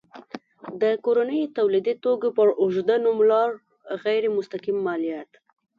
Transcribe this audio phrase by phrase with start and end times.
[0.81, 3.49] د کورنیو تولیدي توکو پر اوږده نوملړ
[4.03, 5.29] غیر مستقیم مالیات.